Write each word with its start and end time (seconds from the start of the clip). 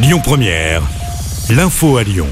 Lyon 0.00 0.20
Première, 0.22 0.82
l'info 1.50 1.96
à 1.96 2.04
Lyon. 2.04 2.28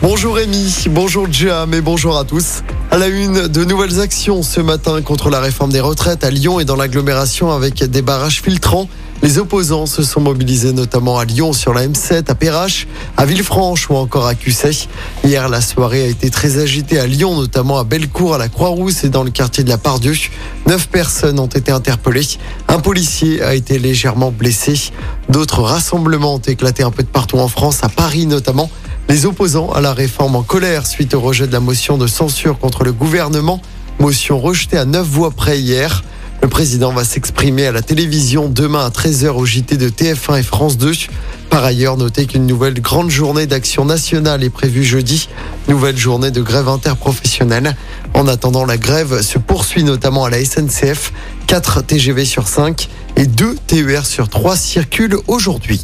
Bonjour 0.00 0.36
Rémi, 0.36 0.86
bonjour 0.88 1.30
Jam 1.30 1.74
et 1.74 1.82
bonjour 1.82 2.16
à 2.16 2.24
tous. 2.24 2.62
À 2.90 2.96
la 2.96 3.08
une, 3.08 3.46
de 3.46 3.64
nouvelles 3.64 4.00
actions 4.00 4.42
ce 4.42 4.62
matin 4.62 5.02
contre 5.02 5.28
la 5.28 5.38
réforme 5.38 5.70
des 5.70 5.80
retraites 5.80 6.24
à 6.24 6.30
Lyon 6.30 6.60
et 6.60 6.64
dans 6.64 6.76
l'agglomération 6.76 7.52
avec 7.52 7.84
des 7.84 8.00
barrages 8.00 8.40
filtrants. 8.40 8.88
Les 9.24 9.38
opposants 9.38 9.86
se 9.86 10.02
sont 10.02 10.20
mobilisés 10.20 10.74
notamment 10.74 11.18
à 11.18 11.24
Lyon 11.24 11.54
sur 11.54 11.72
la 11.72 11.88
M7, 11.88 12.30
à 12.30 12.34
Perrache, 12.34 12.86
à 13.16 13.24
Villefranche 13.24 13.88
ou 13.88 13.94
encore 13.94 14.26
à 14.26 14.34
Cusset. 14.34 14.86
Hier, 15.24 15.48
la 15.48 15.62
soirée 15.62 16.02
a 16.02 16.06
été 16.08 16.28
très 16.28 16.58
agitée 16.58 16.98
à 16.98 17.06
Lyon, 17.06 17.34
notamment 17.34 17.78
à 17.78 17.84
Bellecour, 17.84 18.34
à 18.34 18.38
la 18.38 18.50
Croix-Rousse 18.50 19.02
et 19.02 19.08
dans 19.08 19.22
le 19.22 19.30
quartier 19.30 19.64
de 19.64 19.70
la 19.70 19.78
Pardieu. 19.78 20.12
Neuf 20.66 20.88
personnes 20.88 21.38
ont 21.38 21.46
été 21.46 21.72
interpellées. 21.72 22.36
Un 22.68 22.80
policier 22.80 23.40
a 23.40 23.54
été 23.54 23.78
légèrement 23.78 24.30
blessé. 24.30 24.78
D'autres 25.30 25.62
rassemblements 25.62 26.34
ont 26.34 26.38
éclaté 26.46 26.82
un 26.82 26.90
peu 26.90 27.02
de 27.02 27.08
partout 27.08 27.38
en 27.38 27.48
France, 27.48 27.78
à 27.82 27.88
Paris 27.88 28.26
notamment. 28.26 28.70
Les 29.08 29.24
opposants 29.24 29.72
à 29.72 29.80
la 29.80 29.94
réforme 29.94 30.36
en 30.36 30.42
colère 30.42 30.86
suite 30.86 31.14
au 31.14 31.20
rejet 31.20 31.46
de 31.46 31.52
la 31.52 31.60
motion 31.60 31.96
de 31.96 32.06
censure 32.06 32.58
contre 32.58 32.84
le 32.84 32.92
gouvernement. 32.92 33.62
Motion 34.00 34.38
rejetée 34.38 34.76
à 34.76 34.84
neuf 34.84 35.06
voix 35.06 35.30
près 35.30 35.58
hier. 35.60 36.02
Le 36.44 36.50
président 36.50 36.92
va 36.92 37.04
s'exprimer 37.04 37.68
à 37.68 37.72
la 37.72 37.80
télévision 37.80 38.50
demain 38.50 38.84
à 38.84 38.90
13h 38.90 39.28
au 39.28 39.46
JT 39.46 39.78
de 39.78 39.88
TF1 39.88 40.40
et 40.40 40.42
France 40.42 40.76
2. 40.76 40.92
Par 41.48 41.64
ailleurs, 41.64 41.96
notez 41.96 42.26
qu'une 42.26 42.46
nouvelle 42.46 42.82
grande 42.82 43.08
journée 43.08 43.46
d'action 43.46 43.86
nationale 43.86 44.44
est 44.44 44.50
prévue 44.50 44.84
jeudi. 44.84 45.30
Nouvelle 45.68 45.96
journée 45.96 46.30
de 46.30 46.42
grève 46.42 46.68
interprofessionnelle. 46.68 47.74
En 48.12 48.28
attendant, 48.28 48.66
la 48.66 48.76
grève 48.76 49.22
se 49.22 49.38
poursuit 49.38 49.84
notamment 49.84 50.26
à 50.26 50.28
la 50.28 50.44
SNCF. 50.44 51.14
4 51.46 51.80
TGV 51.80 52.26
sur 52.26 52.46
5 52.46 52.90
et 53.16 53.24
2 53.24 53.56
TER 53.66 54.04
sur 54.04 54.28
3 54.28 54.54
circulent 54.54 55.20
aujourd'hui. 55.26 55.80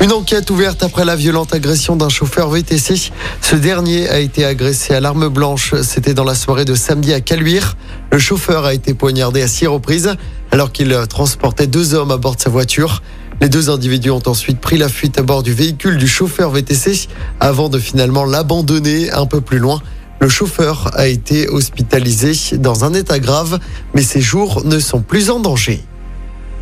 Une 0.00 0.12
enquête 0.12 0.48
ouverte 0.50 0.84
après 0.84 1.04
la 1.04 1.16
violente 1.16 1.52
agression 1.52 1.96
d'un 1.96 2.08
chauffeur 2.08 2.50
VTC. 2.50 3.10
Ce 3.40 3.56
dernier 3.56 4.08
a 4.08 4.20
été 4.20 4.44
agressé 4.44 4.94
à 4.94 5.00
l'arme 5.00 5.28
blanche. 5.28 5.74
C'était 5.82 6.14
dans 6.14 6.22
la 6.22 6.36
soirée 6.36 6.64
de 6.64 6.76
samedi 6.76 7.12
à 7.12 7.20
Caluire. 7.20 7.76
Le 8.10 8.18
chauffeur 8.18 8.64
a 8.64 8.74
été 8.74 8.94
poignardé 8.94 9.42
à 9.42 9.48
six 9.48 9.66
reprises 9.66 10.14
alors 10.50 10.72
qu'il 10.72 10.96
transportait 11.08 11.66
deux 11.66 11.94
hommes 11.94 12.10
à 12.10 12.16
bord 12.16 12.36
de 12.36 12.40
sa 12.40 12.50
voiture. 12.50 13.02
Les 13.40 13.48
deux 13.48 13.70
individus 13.70 14.10
ont 14.10 14.22
ensuite 14.26 14.60
pris 14.60 14.78
la 14.78 14.88
fuite 14.88 15.18
à 15.18 15.22
bord 15.22 15.42
du 15.42 15.52
véhicule 15.52 15.98
du 15.98 16.08
chauffeur 16.08 16.50
VTC 16.50 17.08
avant 17.38 17.68
de 17.68 17.78
finalement 17.78 18.24
l'abandonner 18.24 19.12
un 19.12 19.26
peu 19.26 19.40
plus 19.40 19.58
loin. 19.58 19.80
Le 20.20 20.28
chauffeur 20.28 20.90
a 20.94 21.06
été 21.06 21.48
hospitalisé 21.48 22.58
dans 22.58 22.84
un 22.84 22.94
état 22.94 23.20
grave, 23.20 23.60
mais 23.94 24.02
ses 24.02 24.20
jours 24.20 24.64
ne 24.64 24.80
sont 24.80 25.00
plus 25.00 25.30
en 25.30 25.38
danger. 25.38 25.84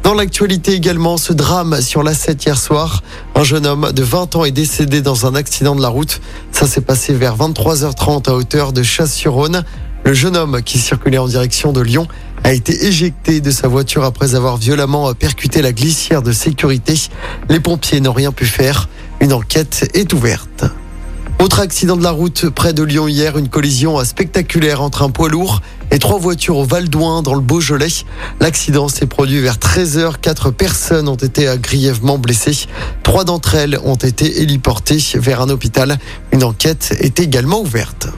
Dans 0.02 0.14
l'actualité 0.14 0.72
également, 0.72 1.17
ce 1.17 1.33
drame 1.33 1.80
sur 1.80 2.02
la 2.02 2.14
7 2.14 2.44
hier 2.44 2.58
soir. 2.58 3.02
Un 3.34 3.42
jeune 3.42 3.67
homme 3.67 3.91
de 3.92 4.02
20 4.02 4.36
ans 4.36 4.44
est 4.44 4.52
décédé 4.52 5.00
dans 5.00 5.27
un 5.27 5.34
accident 5.34 5.74
de 5.74 5.83
la 5.83 5.89
route. 5.89 6.20
Ça 6.52 6.67
s'est 6.67 6.83
passé 6.83 7.14
vers 7.14 7.36
23h30 7.36 8.28
à 8.28 8.34
hauteur 8.34 8.72
de 8.72 8.83
Chasse-sur-Rhône. 8.83 9.64
Le 10.05 10.14
jeune 10.14 10.36
homme 10.36 10.62
qui 10.62 10.78
circulait 10.78 11.19
en 11.19 11.27
direction 11.27 11.72
de 11.72 11.80
Lyon 11.80 12.06
a 12.44 12.52
été 12.52 12.86
éjecté 12.86 13.41
de 13.41 13.50
sa 13.50 13.66
voiture 13.66 14.05
après 14.05 14.34
avoir 14.34 14.56
violemment 14.56 15.12
percuté 15.14 15.62
la 15.62 15.72
glissière 15.72 16.22
de 16.22 16.33
sécurité. 16.33 16.94
Les 17.48 17.61
pompiers 17.61 18.00
n'ont 18.00 18.12
rien 18.12 18.33
pu 18.33 18.47
faire. 18.47 18.89
Une 19.20 19.33
enquête 19.33 19.91
est 19.94 20.12
ouverte. 20.12 20.64
Autre 21.39 21.61
accident 21.61 21.97
de 21.97 22.02
la 22.02 22.12
route 22.12 22.48
près 22.48 22.72
de 22.72 22.83
Lyon 22.83 23.08
hier, 23.08 23.36
une 23.36 23.48
collision 23.48 24.02
spectaculaire 24.05 24.80
entre 24.80 25.02
un 25.02 25.11
poids 25.11 25.28
lourd 25.28 25.61
et 25.91 25.98
trois 25.98 26.19
voitures 26.19 26.56
au 26.56 26.64
Val 26.64 26.89
d'Ouin 26.89 27.22
dans 27.22 27.34
le 27.34 27.41
Beaujolais. 27.41 27.89
L'accident 28.41 28.89
s'est 28.89 29.06
produit 29.06 29.41
vers 29.41 29.56
13h. 29.56 30.14
Quatre 30.20 30.50
personnes 30.50 31.08
ont 31.08 31.14
été 31.14 31.47
grièvement 31.61 32.19
blessées. 32.19 32.67
Trois 33.02 33.24
d'entre 33.24 33.55
elles 33.55 33.78
ont 33.84 33.97
été 33.97 34.41
héliportées 34.42 34.98
vers 35.14 35.42
un 35.42 35.50
hôpital. 35.50 35.98
Une 36.33 36.42
enquête 36.42 36.97
est 37.00 37.20
également 37.20 37.61
ouverte. 37.61 38.08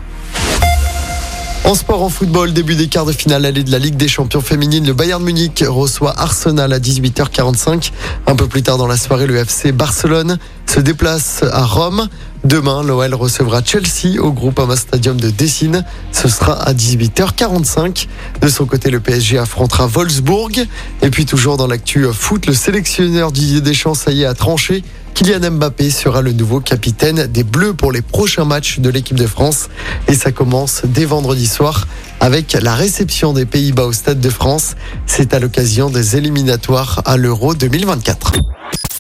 En 1.65 1.75
sport, 1.75 2.03
en 2.03 2.09
football, 2.09 2.53
début 2.55 2.77
des 2.77 2.89
quarts 2.89 3.05
de 3.05 3.13
finale 3.13 3.45
allée 3.45 3.63
de 3.63 3.71
la 3.71 3.79
Ligue 3.79 3.97
des 3.97 4.09
champions 4.09 4.41
féminines, 4.41 4.87
le 4.87 4.95
Bayern 4.95 5.23
Munich 5.23 5.63
reçoit 5.67 6.19
Arsenal 6.19 6.73
à 6.73 6.79
18h45. 6.79 7.93
Un 8.27 8.37
peu 8.37 8.47
plus 8.47 8.63
tard 8.63 8.79
dans 8.79 8.87
la 8.87 8.97
soirée, 8.97 9.27
le 9.27 9.37
FC 9.37 9.73
Barcelone 9.73 10.39
se 10.67 10.81
déplace 10.81 11.43
à 11.43 11.65
Rome. 11.65 12.09
Demain, 12.45 12.83
l'OL 12.83 13.13
recevra 13.15 13.63
Chelsea 13.63 14.19
au 14.19 14.33
Groupama 14.33 14.77
Stadium 14.77 15.21
de 15.21 15.29
Dessine. 15.29 15.85
Ce 16.13 16.29
sera 16.29 16.55
à 16.55 16.73
18h45. 16.73 18.07
De 18.41 18.49
son 18.49 18.65
côté, 18.65 18.91
le 18.91 19.01
PSG 19.01 19.39
affrontera 19.39 19.87
Wolfsburg. 19.87 20.67
Et 21.03 21.11
puis 21.11 21.27
toujours 21.27 21.59
dans 21.59 21.67
l'actu 21.67 22.07
foot, 22.13 22.47
le 22.47 22.55
sélectionneur 22.55 23.31
Didier 23.31 23.61
Deschamps, 23.61 23.95
ça 23.95 24.13
y 24.13 24.23
est, 24.23 24.27
a 24.27 24.35
tranché. 24.35 24.85
Kylian 25.19 25.51
Mbappé 25.51 25.91
sera 25.91 26.23
le 26.23 26.31
nouveau 26.31 26.61
capitaine 26.61 27.27
des 27.27 27.43
Bleus 27.43 27.75
pour 27.75 27.91
les 27.91 28.03
prochains 28.03 28.45
matchs 28.45 28.79
de 28.79 28.89
l'équipe 28.89 29.17
de 29.17 29.27
France. 29.27 29.69
Et 30.07 30.15
ça 30.15 30.31
commence 30.31 30.83
dès 30.85 31.07
vendredi 31.07 31.49
soir 31.49 31.89
avec 32.21 32.53
la 32.53 32.77
réception 32.77 33.33
des 33.33 33.45
Pays-Bas 33.45 33.87
au 33.87 33.93
Stade 33.93 34.21
de 34.21 34.31
France. 34.31 34.77
C'est 35.07 35.35
à 35.35 35.41
l'occasion 35.41 35.91
des 35.91 36.17
éliminatoires 36.17 37.03
à 37.05 37.17
l'Euro 37.17 37.57
2024. 37.57 38.35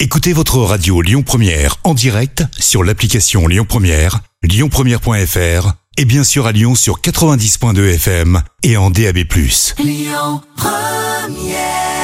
Écoutez 0.01 0.33
votre 0.33 0.59
radio 0.59 1.03
Lyon 1.03 1.23
Première 1.23 1.77
en 1.85 1.95
direct 1.95 2.43
sur 2.59 2.83
l'application 2.83 3.47
Lyon 3.47 3.65
Première, 3.69 4.19
lyonpremière.fr 4.43 5.73
et 5.99 6.05
bien 6.05 6.25
sûr 6.25 6.49
à 6.49 6.53
Lyon 6.53 6.75
sur 6.75 7.01
90.2 7.01 7.95
FM 7.95 8.43
et 8.65 8.77
en 8.77 8.91
DAB+. 8.91 9.19
Lyon 9.79 10.41
Première 10.57 11.98